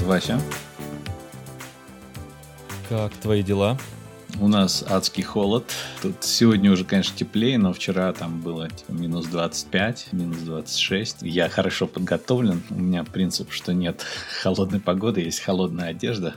[0.00, 0.40] Привет, Вася.
[2.88, 3.76] Как твои дела?
[4.40, 5.64] У нас адский холод.
[6.00, 11.18] Тут сегодня уже, конечно, теплее, но вчера там было типа, минус 25, минус 26.
[11.22, 12.62] Я хорошо подготовлен.
[12.70, 14.06] У меня принцип, что нет
[14.42, 16.34] холодной погоды, есть холодная одежда.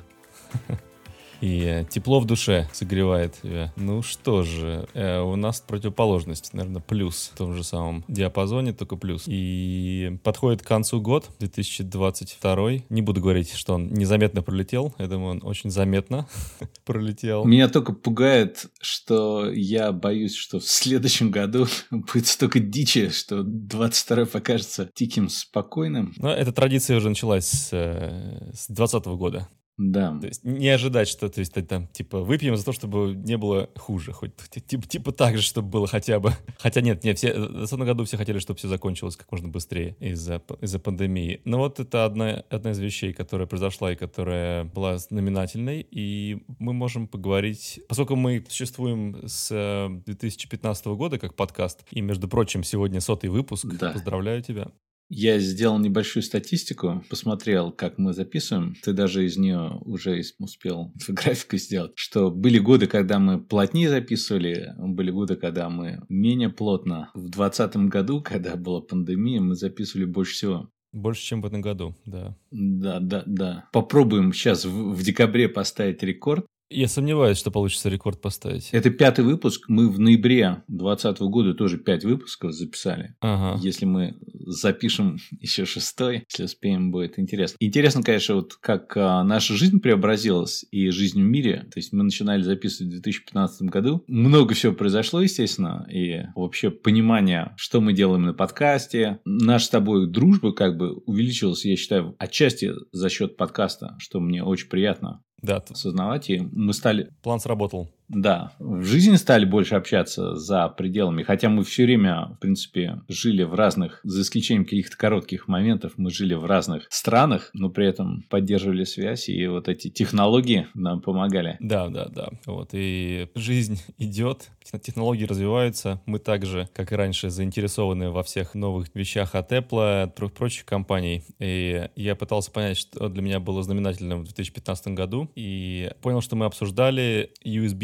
[1.44, 3.74] И тепло в душе согревает тебя.
[3.76, 8.96] Ну что же, э, у нас противоположность, наверное, плюс в том же самом диапазоне, только
[8.96, 9.24] плюс.
[9.28, 12.84] И подходит к концу год, 2022.
[12.88, 16.30] Не буду говорить, что он незаметно пролетел, я думаю, он очень заметно
[16.86, 17.44] пролетел.
[17.44, 24.28] Меня только пугает, что я боюсь, что в следующем году будет столько дичи, что 22
[24.28, 26.14] покажется тихим, спокойным.
[26.16, 29.50] Но эта традиция уже началась с, э, с 2020 года.
[29.78, 30.18] Да.
[30.20, 33.70] То есть не ожидать, что то есть, там, типа, выпьем за то, чтобы не было
[33.76, 34.12] хуже.
[34.12, 36.32] Хоть типа, типа так же, чтобы было хотя бы.
[36.60, 39.96] Хотя нет, не все, в 2020 году все хотели, чтобы все закончилось как можно быстрее
[40.00, 41.42] из-за из пандемии.
[41.46, 45.86] Но вот это одна, одна из вещей, которая произошла и которая была знаменательной.
[45.90, 52.64] И мы можем поговорить, поскольку мы существуем с 2015 года как подкаст, и, между прочим,
[52.64, 53.66] сегодня сотый выпуск.
[53.80, 53.92] Да.
[53.92, 54.68] Поздравляю тебя.
[55.10, 58.76] Я сделал небольшую статистику, посмотрел, как мы записываем.
[58.82, 61.92] Ты даже из нее уже успел графику сделать.
[61.96, 67.12] Что были годы, когда мы плотнее записывали, были годы, когда мы менее плотно.
[67.14, 70.70] В 2020 году, когда была пандемия, мы записывали больше всего.
[70.94, 72.38] Больше, чем в этом году, да.
[72.52, 73.70] Да, да, да.
[73.74, 76.46] Попробуем сейчас в, в декабре поставить рекорд.
[76.70, 78.70] Я сомневаюсь, что получится рекорд поставить.
[78.72, 79.66] Это пятый выпуск.
[79.68, 83.16] Мы в ноябре 2020 года тоже пять выпусков записали.
[83.22, 83.60] Ага.
[83.62, 87.58] Если мы запишем еще шестой, если успеем, будет интересно.
[87.60, 91.68] Интересно, конечно, вот как а, наша жизнь преобразилась и жизнь в мире.
[91.72, 94.04] То есть мы начинали записывать в 2015 году.
[94.08, 95.88] Много всего произошло, естественно.
[95.92, 99.20] И вообще понимание, что мы делаем на подкасте.
[99.26, 104.44] Наша с тобой дружба как бы увеличилась, я считаю, отчасти за счет подкаста, что мне
[104.44, 105.58] очень приятно да.
[105.58, 106.30] осознавать.
[106.30, 107.12] И мы стали...
[107.22, 107.90] План сработал.
[108.10, 113.44] Да, в жизни стали больше общаться за пределами, хотя мы все время, в принципе, жили
[113.44, 118.24] в разных, за исключением каких-то коротких моментов, мы жили в разных странах, но при этом
[118.30, 121.58] поддерживали связь, и вот эти технологии нам помогали.
[121.60, 122.30] Да, да, да.
[122.46, 124.50] Вот, и жизнь идет,
[124.82, 130.34] технологии развиваются, мы также, как и раньше, заинтересованы во всех новых вещах от Apple, от
[130.34, 135.92] прочих компаний, и я пытался понять, что для меня было знаменательным в 2015 году, и
[136.02, 137.32] понял, что мы обсуждали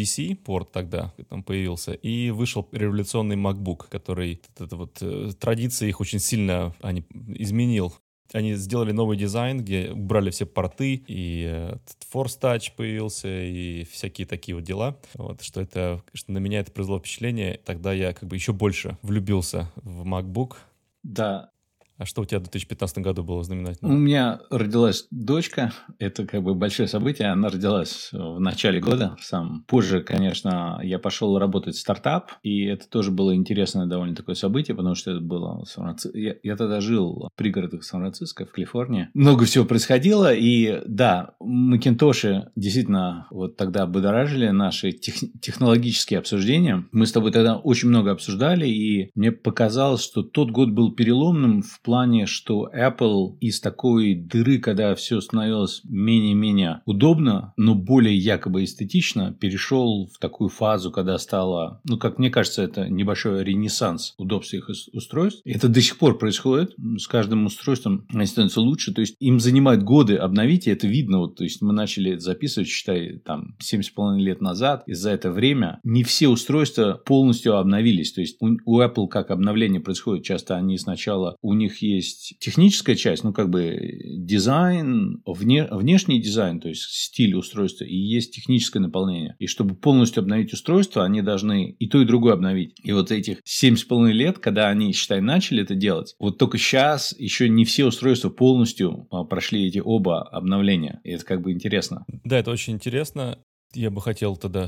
[0.10, 6.02] USB-C порт тогда там появился, и вышел революционный MacBook, который это вот э, традиции их
[6.02, 7.06] очень сильно они
[7.36, 7.94] изменил.
[8.32, 11.78] Они сделали новый дизайн, где убрали все порты, и э,
[12.14, 15.00] Force Touch появился, и всякие такие вот дела.
[15.16, 17.60] Вот, что это, что на меня это произвело впечатление.
[17.66, 20.58] Тогда я как бы еще больше влюбился в MacBook.
[21.02, 21.50] Да,
[22.00, 23.94] а что у тебя в 2015 году было знаменательно?
[23.94, 25.74] У меня родилась дочка.
[26.00, 27.28] Это как бы большое событие.
[27.28, 29.18] Она родилась в начале года.
[29.20, 32.32] Сам позже, конечно, я пошел работать в стартап.
[32.42, 35.66] И это тоже было интересное довольно такое событие, потому что это было
[36.14, 39.10] я, я тогда жил в пригородах Сан-Франциско, в Калифорнии.
[39.14, 40.34] Много всего происходило.
[40.34, 46.86] И да, Макинтоши действительно вот тогда будоражили наши тех, технологические обсуждения.
[46.94, 48.70] Мы с тобой тогда очень много обсуждали.
[48.70, 54.60] И мне показалось, что тот год был переломным в плане, что Apple из такой дыры,
[54.60, 61.82] когда все становилось менее-менее удобно, но более якобы эстетично, перешел в такую фазу, когда стало,
[61.86, 65.42] ну, как мне кажется, это небольшой ренессанс удобства их устройств.
[65.46, 66.76] Это до сих пор происходит.
[67.00, 68.94] С каждым устройством они становятся лучше.
[68.94, 71.22] То есть, им занимает годы обновить, и это видно.
[71.22, 74.84] Вот, то есть, мы начали записывать, считай, там, 7,5 лет назад.
[74.86, 78.12] И за это время не все устройства полностью обновились.
[78.12, 80.24] То есть, у, у Apple как обновление происходит.
[80.24, 86.60] Часто они сначала, у них есть техническая часть, ну, как бы дизайн, вне, внешний дизайн,
[86.60, 89.36] то есть стиль устройства, и есть техническое наполнение.
[89.40, 92.80] И чтобы полностью обновить устройство, они должны и то, и другое обновить.
[92.84, 96.58] И вот этих семь с половиной лет, когда они, считай, начали это делать, вот только
[96.58, 101.02] сейчас еще не все устройства полностью а, прошли эти оба обновления.
[101.04, 102.06] И это как бы интересно.
[102.24, 103.40] Да, это очень интересно.
[103.74, 104.68] Я бы хотел тогда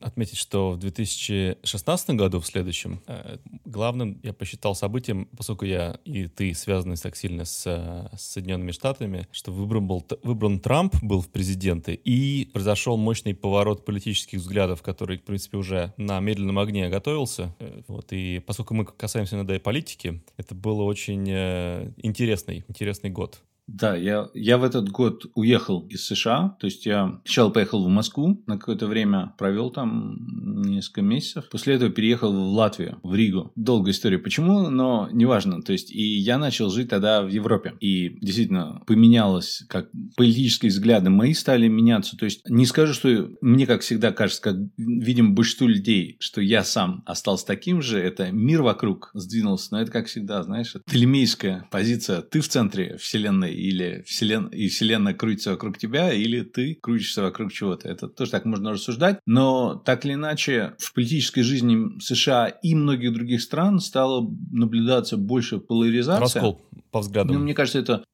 [0.00, 6.26] отметить, что в 2016 году, в следующем, э, главным я посчитал событием, поскольку я и
[6.26, 11.28] ты связаны так сильно с, с Соединенными Штатами, что выбран, был, выбран Трамп был в
[11.28, 17.54] президенты, и произошел мощный поворот политических взглядов, который, в принципе, уже на медленном огне готовился.
[17.60, 23.10] Э, вот, и поскольку мы касаемся иногда и политики, это был очень э, интересный, интересный
[23.10, 23.40] год.
[23.72, 26.56] Да, я, я в этот год уехал из США.
[26.60, 30.16] То есть я сначала поехал в Москву, на какое-то время провел там
[30.62, 31.48] несколько месяцев.
[31.50, 33.52] После этого переехал в Латвию, в Ригу.
[33.54, 35.62] Долгая история почему, но неважно.
[35.62, 37.74] То есть и я начал жить тогда в Европе.
[37.80, 42.16] И действительно поменялось, как политические взгляды мои стали меняться.
[42.16, 46.64] То есть не скажу, что мне, как всегда, кажется, как, видимо, большинству людей, что я
[46.64, 48.00] сам остался таким же.
[48.00, 49.68] Это мир вокруг сдвинулся.
[49.72, 52.22] Но это, как всегда, знаешь, телемейская позиция.
[52.22, 54.46] Ты в центре вселенной или вселен...
[54.46, 57.88] и вселенная крутится вокруг тебя, или ты крутишься вокруг чего-то.
[57.88, 59.20] Это тоже так можно рассуждать.
[59.26, 65.58] Но так или иначе, в политической жизни США и многих других стран стало наблюдаться больше
[65.58, 66.20] поляризация.
[66.20, 67.36] Раскол по взглядам.
[67.36, 68.04] Ну, мне кажется, это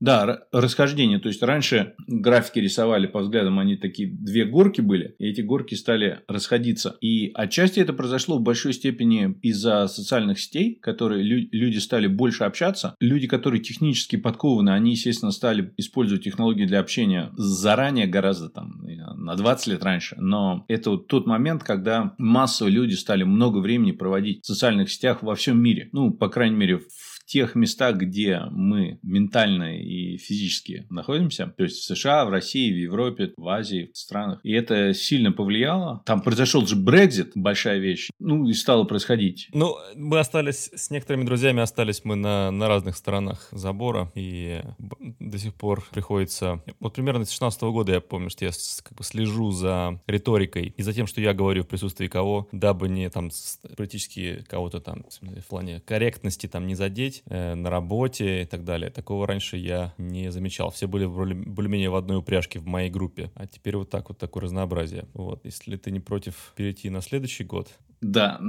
[0.00, 1.18] да, расхождение.
[1.18, 5.74] То есть раньше графики рисовали по взглядам, они такие две горки были, и эти горки
[5.74, 6.96] стали расходиться.
[7.00, 12.44] И отчасти это произошло в большой степени из-за социальных сетей, которые лю- люди стали больше
[12.44, 12.94] общаться.
[13.00, 18.82] Люди, которые технически подкованы, они, естественно, стали использовать технологии для общения заранее, гораздо там
[19.16, 20.16] на 20 лет раньше.
[20.18, 25.22] Но это вот тот момент, когда массово люди стали много времени проводить в социальных сетях
[25.22, 25.88] во всем мире.
[25.92, 31.78] Ну, по крайней мере, в тех местах, где мы ментально и физически находимся, то есть
[31.78, 34.40] в США, в России, в Европе, в Азии, в странах.
[34.42, 36.02] И это сильно повлияло.
[36.06, 39.48] Там произошел же Брекзит, большая вещь, ну и стало происходить.
[39.52, 45.38] Ну, мы остались, с некоторыми друзьями остались мы на, на разных сторонах забора, и до
[45.38, 46.62] сих пор приходится...
[46.80, 48.52] Вот примерно с 16 года я помню, что я
[48.82, 52.88] как бы слежу за риторикой и за тем, что я говорю в присутствии кого, дабы
[52.88, 53.30] не там
[53.76, 58.64] политически кого-то там в плане корректности там не задеть, жить э, на работе и так
[58.64, 58.90] далее.
[58.90, 60.70] Такого раньше я не замечал.
[60.70, 63.30] Все были более-менее в одной упряжке в моей группе.
[63.34, 65.06] А теперь вот так вот такое разнообразие.
[65.14, 65.44] Вот.
[65.44, 67.68] Если ты не против перейти на следующий год.
[68.00, 68.40] Да.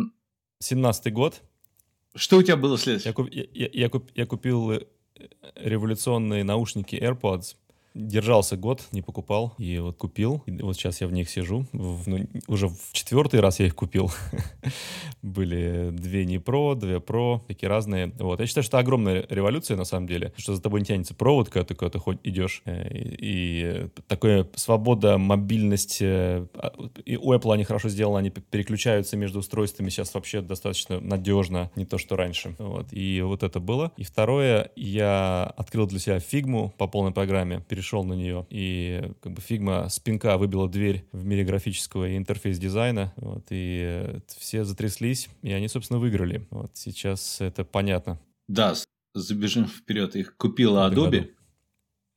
[0.64, 1.42] 17-й год.
[2.16, 3.10] Что у тебя было следующее?
[3.10, 4.80] Я, куп, я, я, я, куп, я купил э,
[5.56, 7.56] революционные наушники AirPods
[7.98, 10.44] держался год, не покупал, и вот купил.
[10.46, 11.66] И вот сейчас я в них сижу.
[11.74, 14.12] В, ну, уже в четвертый раз я их купил.
[15.22, 18.14] Были две не Pro, две Pro, такие разные.
[18.20, 18.40] Вот.
[18.40, 21.50] Я считаю, что это огромная революция на самом деле, что за тобой не тянется провод,
[21.50, 22.62] когда ты куда-то хоть идешь.
[22.66, 26.02] Э, и, и такая свобода, мобильность.
[26.02, 26.74] Э, а,
[27.06, 31.86] и у Apple они хорошо сделаны, они переключаются между устройствами сейчас вообще достаточно надежно, не
[31.86, 32.56] то, что раньше.
[32.60, 32.88] Вот.
[32.92, 33.92] И вот это было.
[33.98, 38.46] И второе, я открыл для себя Figma по полной программе, перешел перешел на нее.
[38.50, 43.14] И как бы Figma с пинка выбила дверь в мире графического и интерфейс-дизайна.
[43.18, 46.46] Вот, и все затряслись, и они, собственно, выиграли.
[46.52, 48.20] Вот сейчас это понятно.
[48.48, 48.74] Да,
[49.14, 50.16] забежим вперед.
[50.16, 51.32] Их купила Adobe.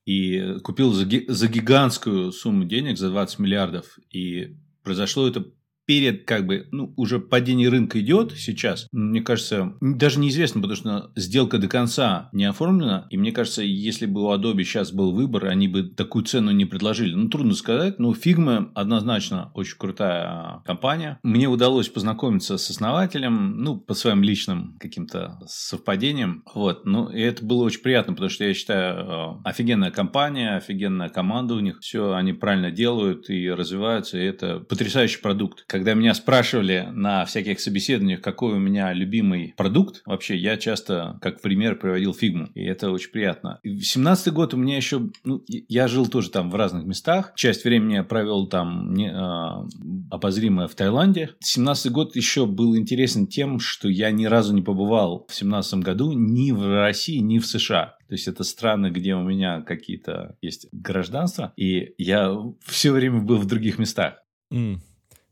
[0.06, 3.98] И купил за, за гигантскую сумму денег, за 20 миллиардов.
[4.10, 5.44] И произошло это
[5.86, 11.10] перед как бы, ну, уже падение рынка идет сейчас, мне кажется, даже неизвестно, потому что
[11.16, 15.46] сделка до конца не оформлена, и мне кажется, если бы у Adobe сейчас был выбор,
[15.46, 17.14] они бы такую цену не предложили.
[17.14, 21.18] Ну, трудно сказать, но Figma однозначно очень крутая а, компания.
[21.22, 27.44] Мне удалось познакомиться с основателем, ну, по своим личным каким-то совпадениям, вот, ну, и это
[27.44, 32.12] было очень приятно, потому что я считаю, а, офигенная компания, офигенная команда у них, все
[32.12, 38.20] они правильно делают и развиваются, и это потрясающий продукт когда меня спрашивали на всяких собеседованиях,
[38.20, 43.10] какой у меня любимый продукт, вообще я часто как пример приводил фигму, и это очень
[43.10, 43.60] приятно.
[43.62, 47.64] И 17 год у меня еще, ну, я жил тоже там в разных местах, часть
[47.64, 49.66] времени я провел там не, а,
[50.10, 51.30] обозримое в Таиланде.
[51.40, 56.12] 17 год еще был интересен тем, что я ни разу не побывал в 17 году
[56.12, 57.96] ни в России, ни в США.
[58.06, 63.38] То есть это страны, где у меня какие-то есть гражданства, и я все время был
[63.38, 64.18] в других местах.
[64.52, 64.80] Mm.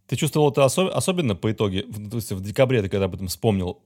[0.09, 1.83] Ты чувствовал это осо- особенно по итоге?
[1.83, 3.81] То есть в декабре ты когда об этом вспомнил,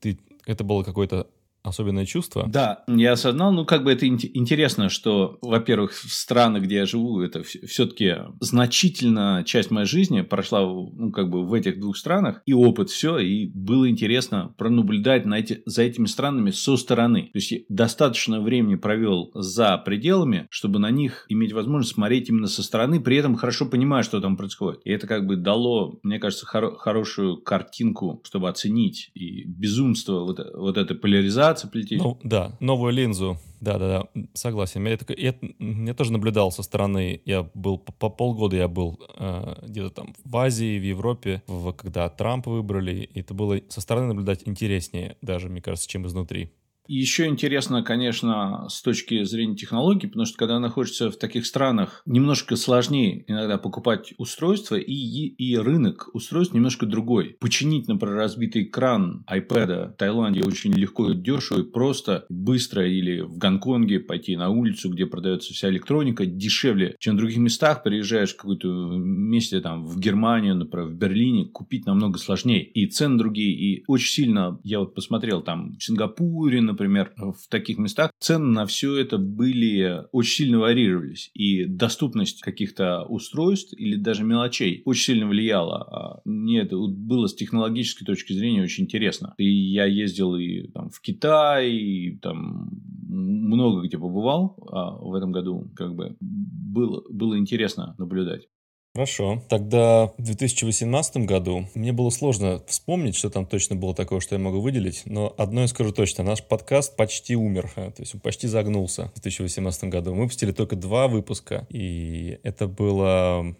[0.00, 1.28] ты, это было какое-то
[1.68, 2.44] особенное чувство.
[2.48, 7.20] Да, я осознал, ну, как бы это интересно, что, во-первых, в странах, где я живу,
[7.20, 12.52] это все-таки значительно часть моей жизни прошла, ну, как бы в этих двух странах, и
[12.52, 17.30] опыт все, и было интересно пронаблюдать на эти, за этими странами со стороны.
[17.32, 22.62] То есть, достаточно времени провел за пределами, чтобы на них иметь возможность смотреть именно со
[22.62, 24.80] стороны, при этом хорошо понимая, что там происходит.
[24.84, 30.40] И это как бы дало, мне кажется, хоро- хорошую картинку, чтобы оценить и безумство вот,
[30.54, 31.98] вот этой поляризации, плетить.
[32.00, 33.38] Ну, да, новую линзу.
[33.60, 34.86] Да-да-да, согласен.
[34.86, 37.20] Я, это, я, я тоже наблюдал со стороны.
[37.24, 41.72] Я был по, по полгода я был э, где-то там в Азии, в Европе, в,
[41.72, 43.08] когда Трампа выбрали.
[43.12, 46.52] И это было со стороны наблюдать интереснее даже, мне кажется, чем изнутри.
[46.88, 52.56] Еще интересно, конечно, с точки зрения технологий, потому что когда находишься в таких странах, немножко
[52.56, 57.36] сложнее иногда покупать устройства, и, и рынок устройств немножко другой.
[57.40, 63.20] Починить, например, разбитый экран iPad в Таиланде очень легко и дешево, и просто, быстро, или
[63.20, 67.82] в Гонконге пойти на улицу, где продается вся электроника, дешевле, чем в других местах.
[67.82, 72.64] Приезжаешь в какое-то месте, там, в Германию, например, в Берлине, купить намного сложнее.
[72.64, 77.78] И цены другие, и очень сильно, я вот посмотрел, там, в Сингапуре, например, в таких
[77.78, 81.30] местах, цены на все это были очень сильно варьировались.
[81.34, 85.82] И доступность каких-то устройств или даже мелочей очень сильно влияла.
[85.82, 89.34] А мне это было с технологической точки зрения очень интересно.
[89.38, 92.70] И я ездил и там, в Китай, и там
[93.08, 95.70] много где побывал а в этом году.
[95.74, 98.48] Как бы было, было интересно наблюдать.
[98.94, 99.42] Хорошо.
[99.48, 104.40] Тогда в 2018 году мне было сложно вспомнить, что там точно было такое, что я
[104.40, 106.24] могу выделить, но одно я скажу точно.
[106.24, 110.14] Наш подкаст почти умер, то есть он почти загнулся в 2018 году.
[110.14, 113.54] Мы выпустили только два выпуска, и это было...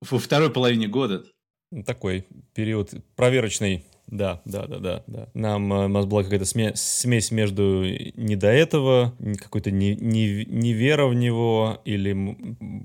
[0.00, 1.24] Во второй половине года.
[1.84, 5.28] Такой период проверочный да, да, да, да, да.
[5.34, 7.84] Нам э, у нас была какая-то смесь между
[8.16, 12.36] не до этого, какой-то не, не, не вера в него, или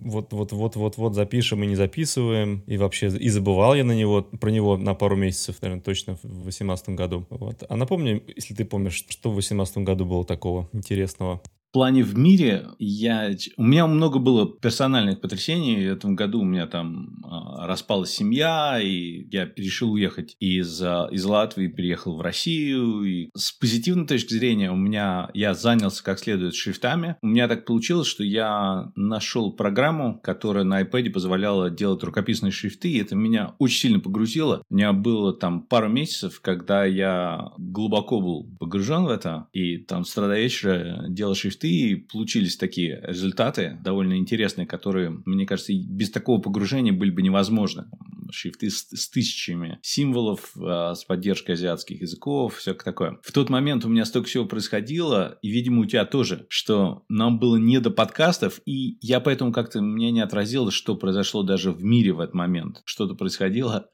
[0.06, 3.94] вот, вот, вот, вот, вот запишем и не записываем, и вообще и забывал я на
[3.94, 7.26] него, про него на пару месяцев, наверное, точно в восемнадцатом году.
[7.30, 7.64] Вот.
[7.68, 11.42] А напомни, если ты помнишь, что в восемнадцатом году было такого интересного?
[11.70, 13.36] В плане в мире я...
[13.58, 15.90] У меня много было персональных потрясений.
[15.90, 21.08] В этом году у меня там э, распалась семья, и я решил уехать из, э,
[21.12, 23.04] из Латвии, переехал в Россию.
[23.04, 25.30] И с позитивной точки зрения у меня...
[25.34, 27.18] Я занялся как следует шрифтами.
[27.22, 32.90] У меня так получилось, что я нашел программу, которая на iPad позволяла делать рукописные шрифты,
[32.90, 34.64] и это меня очень сильно погрузило.
[34.70, 40.06] У меня было там пару месяцев, когда я глубоко был погружен в это, и там
[40.06, 45.46] с утра до вечера делал шрифты шрифты, и получились такие результаты довольно интересные, которые, мне
[45.46, 47.86] кажется, без такого погружения были бы невозможны.
[48.30, 53.20] Шрифты с, с тысячами символов, э, с поддержкой азиатских языков, все такое.
[53.24, 57.40] В тот момент у меня столько всего происходило, и, видимо, у тебя тоже, что нам
[57.40, 61.84] было не до подкастов, и я поэтому как-то меня не отразило, что произошло даже в
[61.84, 62.82] мире в этот момент.
[62.86, 63.90] Что-то происходило,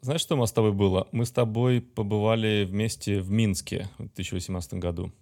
[0.00, 1.06] знаешь, что у нас с тобой было?
[1.12, 5.12] Мы с тобой побывали вместе в Минске в 2018 году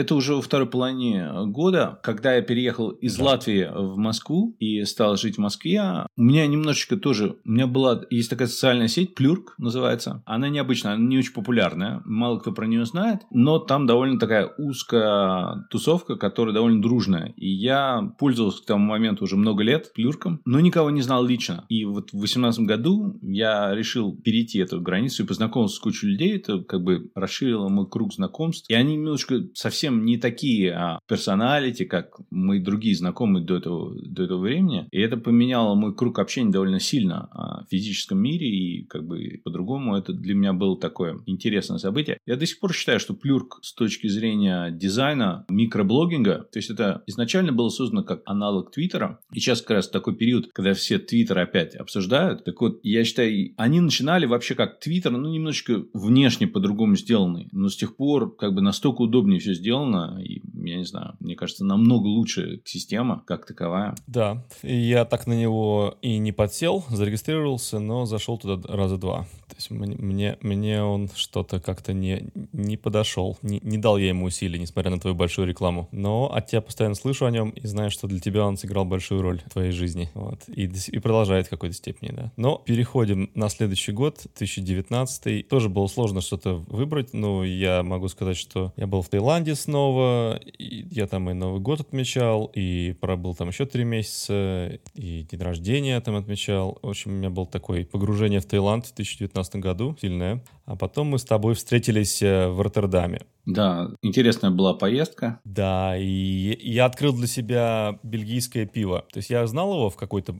[0.00, 3.24] это уже во второй половине года, когда я переехал из да.
[3.24, 8.02] Латвии в Москву и стал жить в Москве, у меня немножечко тоже, у меня была,
[8.10, 10.22] есть такая социальная сеть, Плюрк называется.
[10.26, 14.46] Она необычная, она не очень популярная, мало кто про нее знает, но там довольно такая
[14.58, 17.32] узкая тусовка, которая довольно дружная.
[17.36, 21.64] И я пользовался к тому моменту уже много лет Плюрком, но никого не знал лично.
[21.68, 26.36] И вот в 2018 году я решил перейти эту границу и познакомился с кучей людей,
[26.36, 28.68] это как бы расширило мой круг знакомств.
[28.70, 33.94] И они немножко совсем совсем не такие а, персоналити, как мы другие знакомые до этого,
[33.94, 34.86] до этого времени.
[34.90, 38.48] И это поменяло мой круг общения довольно сильно а, в физическом мире.
[38.48, 42.18] И как бы по-другому это для меня было такое интересное событие.
[42.26, 47.02] Я до сих пор считаю, что Плюрк с точки зрения дизайна, микроблогинга, то есть это
[47.06, 49.20] изначально было создано как аналог Твиттера.
[49.32, 52.44] И сейчас как раз такой период, когда все Твиттер опять обсуждают.
[52.44, 57.48] Так вот, я считаю, они начинали вообще как Твиттер, ну, немножечко внешне по-другому сделанный.
[57.52, 61.14] Но с тех пор как бы настолько удобнее все сделано, сделано, и, я не знаю,
[61.20, 63.94] мне кажется, намного лучше система как таковая.
[64.08, 69.26] Да, я так на него и не подсел, зарегистрировался, но зашел туда раза два.
[69.48, 74.26] То есть мне, мне он что-то как-то не, не подошел, не, не дал я ему
[74.26, 75.88] усилий, несмотря на твою большую рекламу.
[75.92, 79.22] Но от тебя постоянно слышу о нем и знаю, что для тебя он сыграл большую
[79.22, 80.10] роль в твоей жизни.
[80.14, 80.40] Вот.
[80.48, 82.32] И, и продолжает в какой-то степени, да.
[82.36, 85.48] Но переходим на следующий год, 2019.
[85.48, 90.40] Тоже было сложно что-то выбрать, но я могу сказать, что я был в Таиланде снова.
[90.58, 95.40] И я там и Новый год отмечал, и пробыл там еще три месяца, и день
[95.40, 96.78] рождения там отмечал.
[96.82, 100.42] В общем, у меня был такое погружение в Таиланд в 2019 году, сильное.
[100.70, 103.22] А потом мы с тобой встретились э, в Роттердаме.
[103.44, 105.40] Да, интересная была поездка.
[105.42, 109.04] Да, и я открыл для себя бельгийское пиво.
[109.12, 110.38] То есть я знал его в какой-то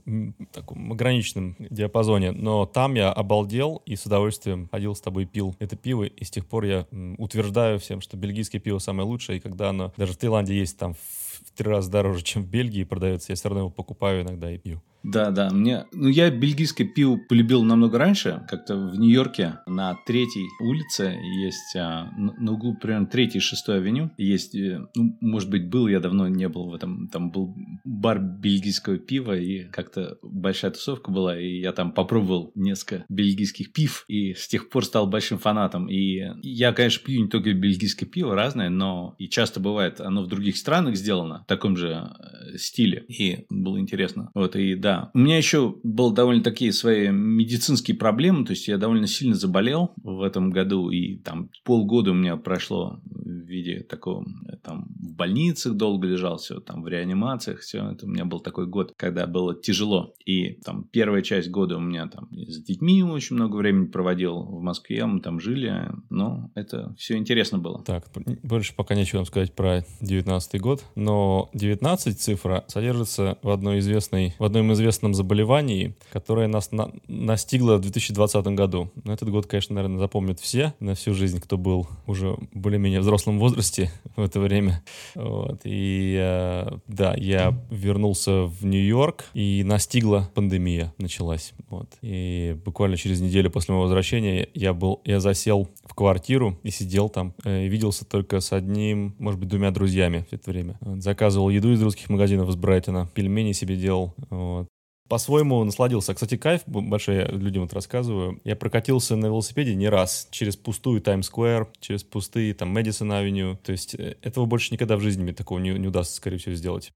[0.53, 5.75] таком ограниченном диапазоне, но там я обалдел и с удовольствием ходил с тобой пил это
[5.75, 6.03] пиво.
[6.05, 9.39] И с тех пор я утверждаю всем, что бельгийское пиво самое лучшее.
[9.39, 12.85] И когда оно даже в Таиланде есть там в три раза дороже, чем в Бельгии
[12.85, 14.81] продается, я все равно его покупаю иногда и пью.
[15.03, 15.49] Да, да.
[15.49, 18.43] Мне, ну, я бельгийское пиво полюбил намного раньше.
[18.47, 24.11] Как-то в Нью-Йорке на третьей улице есть, а, на углу примерно третьей и шестой авеню
[24.17, 28.19] есть, э, ну, может быть, был, я давно не был в этом, там был бар
[28.19, 34.33] бельгийского пива, и как-то большая тусовка была, и я там попробовал несколько бельгийских пив, и
[34.33, 35.87] с тех пор стал большим фанатом.
[35.87, 40.27] И я, конечно, пью не только бельгийское пиво, разное, но и часто бывает оно в
[40.27, 44.29] других странах сделано в таком же э, стиле, и было интересно.
[44.33, 45.09] Вот, и да, да.
[45.13, 49.93] У меня еще был довольно такие свои медицинские проблемы, то есть я довольно сильно заболел
[50.03, 54.25] в этом году, и там полгода у меня прошло в виде такого,
[54.63, 58.67] там, в больницах долго лежал, все, там, в реанимациях, все, это у меня был такой
[58.67, 63.37] год, когда было тяжело, и там первая часть года у меня там с детьми очень
[63.37, 67.81] много времени проводил в Москве, мы там жили, но это все интересно было.
[67.83, 68.07] Так,
[68.43, 74.35] больше пока нечего вам сказать про 19 год, но 19 цифра содержится в одной известной,
[74.37, 78.91] в одном из известном заболевании, которое нас на настигло в 2020 году.
[79.03, 83.39] Но этот год, конечно, наверное, запомнят все на всю жизнь, кто был уже более-менее взрослом
[83.39, 84.83] возрасте в это время.
[85.15, 85.61] Вот.
[85.63, 91.53] И э, да, я вернулся в Нью-Йорк, и настигла пандемия, началась.
[91.69, 91.87] Вот.
[92.01, 97.09] И буквально через неделю после моего возвращения я был, я засел в квартиру и сидел
[97.09, 100.77] там, э, и виделся только с одним, может быть, двумя друзьями все это время.
[100.81, 104.13] Заказывал еду из русских магазинов из Брайтона, пельмени себе делал.
[104.29, 104.67] Вот
[105.11, 106.13] по-своему насладился.
[106.13, 108.39] Кстати, кайф большой, я людям вот рассказываю.
[108.45, 113.57] Я прокатился на велосипеде не раз через пустую Таймс-сквер, через пустые там Мэдисон Авеню.
[113.57, 116.55] То есть э, этого больше никогда в жизни мне такого не, не удастся, скорее всего,
[116.55, 116.93] сделать.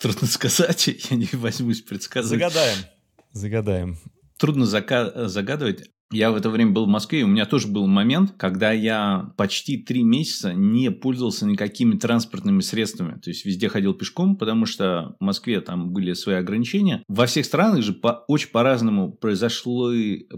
[0.00, 2.40] Трудно сказать, я не возьмусь предсказывать.
[2.40, 2.78] Загадаем.
[3.30, 3.98] Загадаем.
[4.38, 5.88] Трудно зака- загадывать.
[6.12, 9.32] Я в это время был в Москве, и у меня тоже был момент, когда я
[9.36, 13.18] почти три месяца не пользовался никакими транспортными средствами.
[13.20, 17.02] То есть везде ходил пешком, потому что в Москве там были свои ограничения.
[17.08, 19.92] Во всех странах же по, очень по-разному произошло...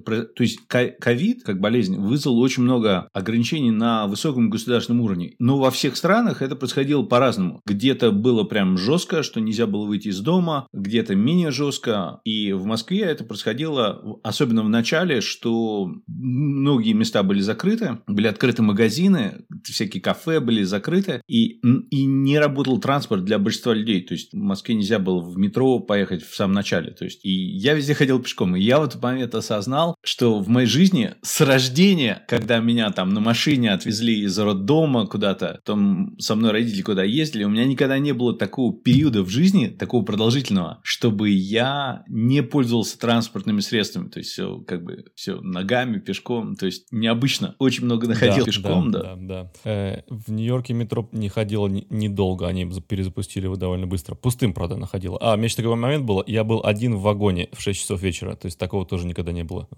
[0.05, 5.35] Про, то есть ковид, как болезнь, вызвал очень много ограничений на высоком государственном уровне.
[5.39, 7.61] Но во всех странах это происходило по-разному.
[7.67, 12.21] Где-то было прям жестко, что нельзя было выйти из дома, где-то менее жестко.
[12.25, 15.58] И в Москве это происходило, особенно в начале, что
[16.07, 21.61] многие места были закрыты, были открыты магазины, всякие кафе были закрыты, и,
[21.91, 24.03] и не работал транспорт для большинства людей.
[24.03, 26.91] То есть в Москве нельзя было в метро поехать в самом начале.
[26.93, 28.57] То есть и я везде ходил пешком.
[28.57, 33.11] И я в этот момент осознал, что в моей жизни с рождения, когда меня там
[33.11, 37.99] на машине отвезли из роддома куда-то, там со мной родители куда ездили, у меня никогда
[37.99, 44.09] не было такого периода в жизни, такого продолжительного, чтобы я не пользовался транспортными средствами.
[44.09, 46.57] То есть все как бы все ногами, пешком.
[46.57, 47.55] То есть необычно.
[47.59, 49.03] Очень много находил да, пешком, да.
[49.03, 49.48] Да, да.
[49.65, 54.15] Э, в Нью-Йорке метро не ходило недолго, они перезапустили его довольно быстро.
[54.15, 55.19] Пустым, правда, находило.
[55.21, 58.03] А, у меня еще такой момент был, я был один в вагоне в 6 часов
[58.03, 59.69] вечера, то есть такого тоже никогда не было.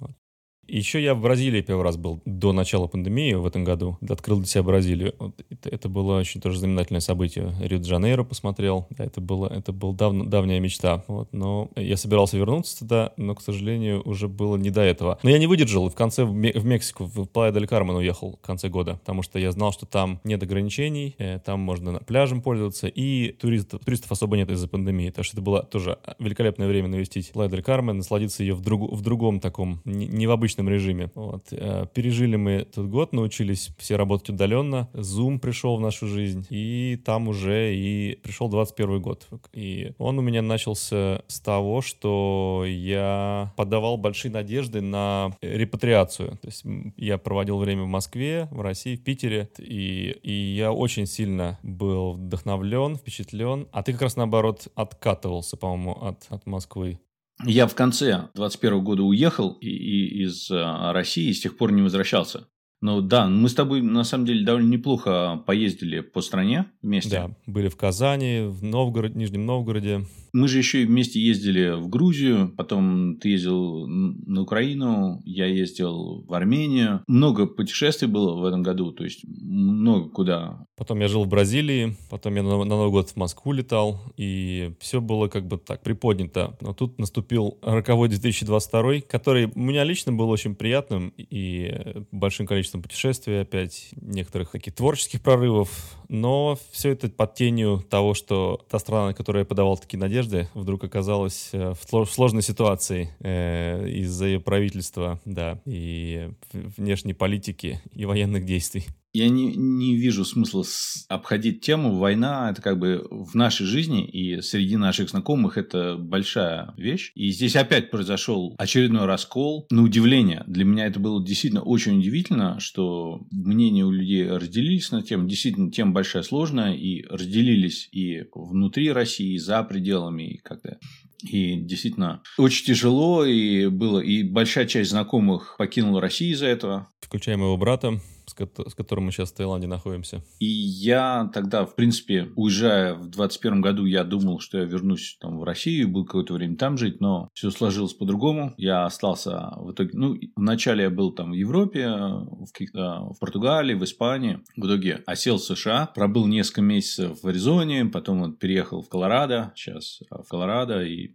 [0.70, 3.98] Еще я в Бразилии первый раз был до начала пандемии в этом году.
[4.09, 5.14] Открыл для себя Бразилию.
[5.18, 7.52] Вот это, это было очень тоже знаменательное событие.
[7.61, 8.87] Рио-де-Жанейро посмотрел.
[8.90, 11.04] Да, это было, это была дав, давняя мечта.
[11.09, 15.18] Вот, но я собирался вернуться туда, но, к сожалению, уже было не до этого.
[15.24, 18.46] Но я не выдержал и в конце в, Мексику, в Плая дель Кармен уехал в
[18.46, 22.87] конце года, потому что я знал, что там нет ограничений, э, там можно пляжем пользоваться,
[22.87, 25.11] и туристов, туристов особо нет из-за пандемии.
[25.11, 28.92] Так что это было тоже великолепное время навестить Плая дель Кармен, насладиться ее в, друг,
[28.92, 31.11] в другом таком, не, не в обычном обычном режиме.
[31.14, 31.49] Вот.
[31.53, 34.88] Э, пережили мы этот год, научились все работать удаленно.
[34.92, 39.29] Zoom пришел в нашу жизнь, и там уже и пришел 21 год.
[39.53, 46.38] И он у меня начался с того, что я подавал большие надежды на репатриацию.
[46.42, 46.64] То есть
[46.96, 52.12] я проводил время в Москве, в России, в Питере, и, и я очень сильно был
[52.12, 53.66] вдохновлен, впечатлен.
[53.73, 56.99] А ты как раз наоборот откатывался, по-моему, от, от Москвы.
[57.46, 61.72] Я в конце 21 года уехал и, и из а, России и с тех пор
[61.72, 62.48] не возвращался.
[62.83, 67.11] Ну да, мы с тобой на самом деле довольно неплохо поездили по стране вместе.
[67.11, 70.07] Да, были в Казани, в Новгород, Нижнем Новгороде.
[70.33, 76.25] Мы же еще и вместе ездили в Грузию, потом ты ездил на Украину, я ездил
[76.27, 77.03] в Армению.
[77.09, 80.64] Много путешествий было в этом году, то есть много куда.
[80.77, 84.73] Потом я жил в Бразилии, потом я на, на Новый год в Москву летал, и
[84.79, 86.57] все было как бы так приподнято.
[86.61, 92.69] Но тут наступил роковой 2022, который у меня лично был очень приятным и большим количеством
[92.78, 99.12] путешествий опять, некоторых таких творческих прорывов, но все это под тенью того, что та страна,
[99.14, 105.61] которая подавала такие надежды, вдруг оказалась э, в сложной ситуации э, из-за ее правительства, да,
[105.64, 108.87] и внешней политики и военных действий.
[109.12, 111.96] Я не, не вижу смысла с, обходить тему.
[111.96, 117.12] Война– это как бы в нашей жизни и среди наших знакомых это большая вещь.
[117.14, 119.66] И здесь опять произошел очередной раскол.
[119.70, 125.03] На удивление, для меня это было действительно очень удивительно, что мнения у людей разделились на
[125.03, 125.29] тему.
[125.29, 126.75] Действительно, тема большая, сложная.
[126.75, 130.79] И разделились и внутри России, и за пределами, и как-то
[131.23, 136.88] и действительно очень тяжело, и было, и большая часть знакомых покинула Россию из-за этого.
[137.01, 140.23] Включая моего брата, с которым мы сейчас в Таиланде находимся.
[140.38, 145.38] И я тогда, в принципе, уезжая в 21 году, я думал, что я вернусь там,
[145.38, 148.55] в Россию, буду какое-то время там жить, но все сложилось по-другому.
[148.57, 149.90] Я остался в итоге...
[149.95, 154.40] Ну, вначале я был там в Европе, в, в Португалии, в Испании.
[154.57, 159.53] В итоге осел в США, пробыл несколько месяцев в Аризоне, потом вот переехал в Колорадо,
[159.55, 161.12] сейчас в Колорадо, и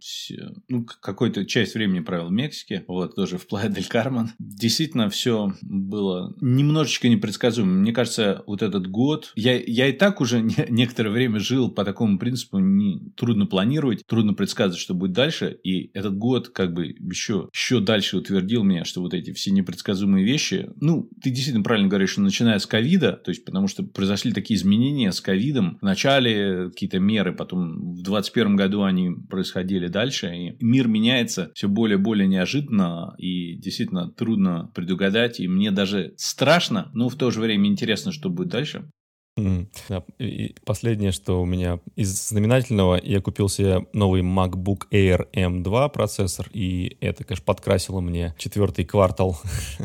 [0.68, 4.30] ну, какую-то часть времени провел в Мексике, вот, тоже в Плая дель Кармен.
[4.38, 7.72] Действительно, все было немножечко непредсказуемо.
[7.72, 9.32] Мне кажется, вот этот год...
[9.36, 12.58] Я, я и так уже не, некоторое время жил по такому принципу.
[12.58, 15.58] Не, трудно планировать, трудно предсказывать, что будет дальше.
[15.62, 20.24] И этот год как бы еще, еще дальше утвердил меня, что вот эти все непредсказуемые
[20.24, 20.70] вещи...
[20.80, 24.58] Ну, ты действительно правильно говоришь, что начиная с ковида, то есть потому что произошли такие
[24.58, 25.78] изменения с ковидом.
[25.80, 30.34] Вначале какие-то меры, потом в 2021 году они происходили дальше.
[30.34, 33.14] И мир меняется все более и более неожиданно.
[33.18, 35.40] И действительно трудно предугадать.
[35.40, 38.90] И мне даже страшно, но в то же время интересно, что будет дальше.
[40.18, 46.48] И последнее, что у меня из знаменательного, я купил себе новый MacBook Air M2 процессор,
[46.54, 49.38] и это, конечно, подкрасило мне четвертый квартал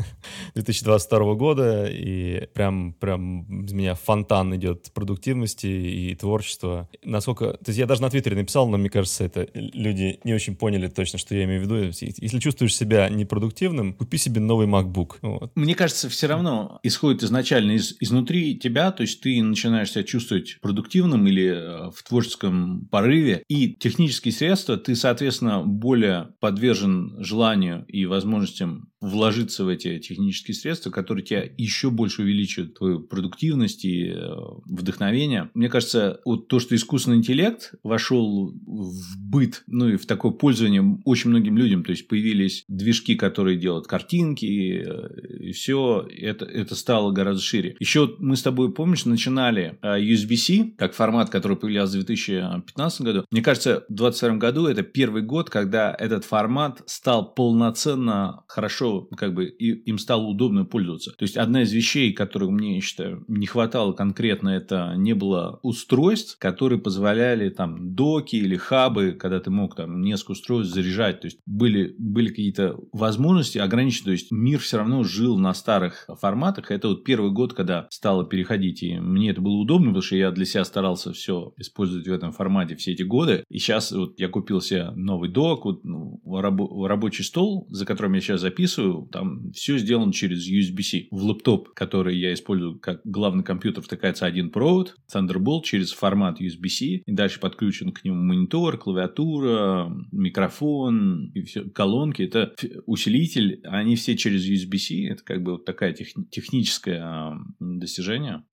[0.54, 6.88] 2022 года, и прям, прям из меня фонтан идет продуктивности и творчества.
[7.04, 7.52] Насколько...
[7.52, 10.88] То есть я даже на Твиттере написал, но мне кажется, это люди не очень поняли
[10.88, 11.76] точно, что я имею в виду.
[11.76, 15.16] Если чувствуешь себя непродуктивным, купи себе новый MacBook.
[15.20, 15.52] Вот.
[15.54, 20.58] Мне кажется, все равно исходит изначально из, изнутри тебя, то есть ты начинаешь себя чувствовать
[20.60, 28.06] продуктивным или э, в творческом порыве, и технические средства, ты, соответственно, более подвержен желанию и
[28.06, 34.30] возможностям вложиться в эти технические средства, которые тебя еще больше увеличивают твою продуктивность и э,
[34.66, 35.50] вдохновение.
[35.54, 41.00] Мне кажется, вот то, что искусственный интеллект вошел в быт, ну и в такое пользование
[41.04, 46.76] очень многим людям, то есть появились движки, которые делают картинки, э, и все, это, это
[46.76, 47.76] стало гораздо шире.
[47.80, 53.24] Еще мы с тобой, помнишь, начинали э, USB-C, как формат, который появлялся в 2015 году.
[53.30, 59.34] Мне кажется, в 2022 году это первый год, когда этот формат стал полноценно хорошо как
[59.34, 61.12] бы и, им стало удобно пользоваться.
[61.12, 65.60] То есть одна из вещей, которых мне, я считаю, не хватало конкретно, это не было
[65.62, 71.20] устройств, которые позволяли там доки или хабы, когда ты мог там несколько устройств заряжать.
[71.20, 74.06] То есть были, были какие-то возможности ограничены.
[74.06, 76.70] То есть мир все равно жил на старых форматах.
[76.70, 78.82] Это вот первый год, когда стало переходить.
[78.82, 82.32] И мне это было удобно, потому что я для себя старался все использовать в этом
[82.32, 83.44] формате все эти годы.
[83.48, 88.20] И сейчас вот я купил себе новый док, вот, ну, рабочий стол, за которым я
[88.20, 91.08] сейчас записываю там все сделано через USB-C.
[91.10, 96.84] В лэптоп, который я использую как главный компьютер, втыкается один провод, Thunderbolt через формат USB-C,
[97.06, 102.22] и дальше подключен к нему монитор, клавиатура, микрофон, и все, колонки.
[102.22, 102.54] Это
[102.86, 105.08] усилитель, они все через USB-C.
[105.08, 108.44] Это как бы вот такая тех, техническое достижение.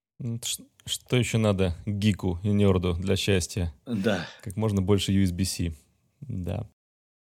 [0.85, 3.73] Что еще надо гику и нерду для счастья?
[3.85, 4.27] Да.
[4.41, 5.73] Как можно больше USB-C.
[6.21, 6.67] Да.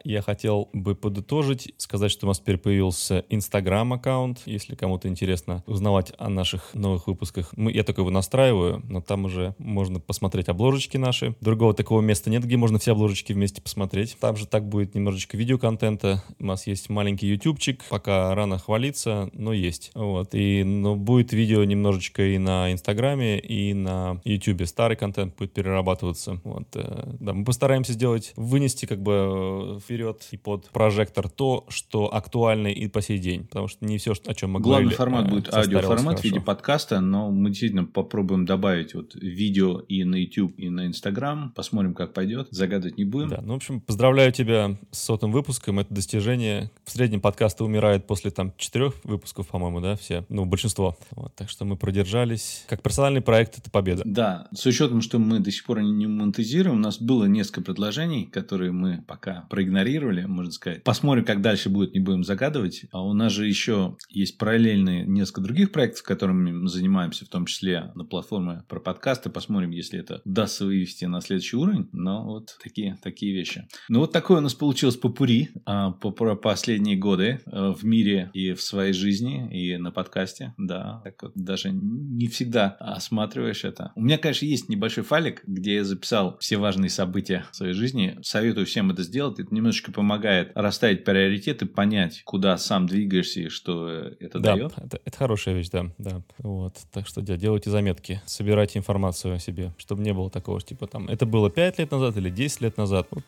[0.04, 6.12] Я хотел бы подытожить, сказать, что у нас теперь появился Инстаграм-аккаунт, если кому-то интересно узнавать
[6.18, 7.52] о наших новых выпусках.
[7.56, 11.34] Мы, я только его настраиваю, но там уже можно посмотреть обложечки наши.
[11.40, 14.16] Другого такого места нет, где можно все обложечки вместе посмотреть.
[14.20, 16.22] Там же так будет немножечко видеоконтента.
[16.38, 19.90] У нас есть маленький ютубчик, пока рано хвалиться, но есть.
[19.94, 20.34] Вот.
[20.34, 24.66] И но будет видео немножечко и на Инстаграме, и на Ютубе.
[24.66, 26.40] Старый контент будет перерабатываться.
[26.44, 26.68] Вот.
[26.74, 32.14] Э, да, мы постараемся сделать, вынести как бы э, вперед и под прожектор то, что
[32.14, 33.44] актуально и по сей день.
[33.46, 34.96] Потому что не все, о чем мы Главный говорили.
[34.96, 39.80] Главный формат э, будет аудиоформат в виде подкаста, но мы действительно попробуем добавить вот видео
[39.80, 41.52] и на YouTube, и на Instagram.
[41.56, 42.46] Посмотрим, как пойдет.
[42.52, 43.30] Загадывать не будем.
[43.30, 45.80] Да, ну, в общем, поздравляю тебя с сотым выпуском.
[45.80, 46.70] Это достижение.
[46.84, 50.24] В среднем подкасты умирают после там четырех выпусков, по-моему, да, все.
[50.28, 50.96] Ну, большинство.
[51.10, 52.64] Вот, так что мы продержались.
[52.68, 54.02] Как персональный проект это победа.
[54.06, 58.26] Да, с учетом, что мы до сих пор не монетизируем, у нас было несколько предложений,
[58.26, 60.84] которые мы пока проигнорировали проигнорировали, можно сказать.
[60.84, 62.84] Посмотрим, как дальше будет, не будем загадывать.
[62.92, 67.46] А у нас же еще есть параллельные несколько других проектов, которыми мы занимаемся, в том
[67.46, 69.30] числе на платформе про подкасты.
[69.30, 71.88] Посмотрим, если это удастся вывести на следующий уровень.
[71.92, 73.66] Но вот такие, такие вещи.
[73.88, 78.30] Ну, вот такое у нас получилось попури а, по, про последние годы а, в мире
[78.34, 80.54] и в своей жизни, и на подкасте.
[80.58, 83.92] Да, так вот даже не всегда осматриваешь это.
[83.94, 88.18] У меня, конечно, есть небольшой файлик, где я записал все важные события в своей жизни.
[88.22, 89.38] Советую всем это сделать.
[89.38, 94.72] Это немножечко помогает расставить приоритеты, понять, куда сам двигаешься и что это да, дает.
[94.76, 96.22] Это, это хорошая вещь, да, да.
[96.38, 96.74] Вот.
[96.92, 101.08] Так что да, делайте заметки, собирайте информацию о себе, чтобы не было такого, типа там,
[101.08, 103.06] это было 5 лет назад или 10 лет назад.
[103.10, 103.24] Вот,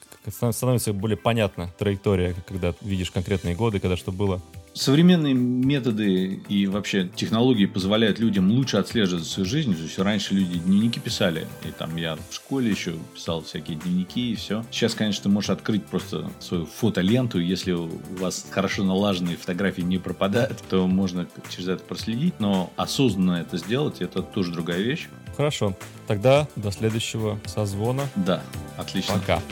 [0.52, 4.42] становится более понятна траектория, когда видишь конкретные годы, когда что было.
[4.74, 9.74] Современные методы и вообще технологии позволяют людям лучше отслеживать свою жизнь.
[9.74, 14.32] То есть раньше люди дневники писали, и там я в школе еще писал всякие дневники
[14.32, 14.64] и все.
[14.70, 19.98] Сейчас, конечно, ты можешь открыть просто свою фотоленту, если у вас хорошо налаженные фотографии не
[19.98, 25.08] пропадают, то можно через это проследить, но осознанно это сделать, это тоже другая вещь.
[25.36, 28.08] Хорошо, тогда до следующего созвона.
[28.16, 28.42] Да,
[28.78, 29.14] отлично.
[29.14, 29.42] Пока.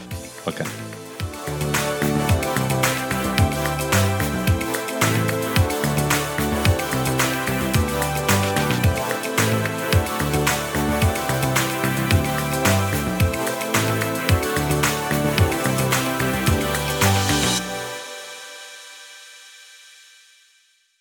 [0.44, 0.64] Пока.